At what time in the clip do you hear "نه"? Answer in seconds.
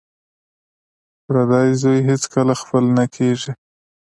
2.97-3.05